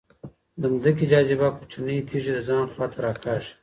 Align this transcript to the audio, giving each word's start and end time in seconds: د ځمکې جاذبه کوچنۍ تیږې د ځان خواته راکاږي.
د 0.61 0.61
ځمکې 0.83 1.05
جاذبه 1.11 1.47
کوچنۍ 1.57 1.97
تیږې 2.07 2.31
د 2.35 2.39
ځان 2.47 2.65
خواته 2.71 2.97
راکاږي. 3.05 3.53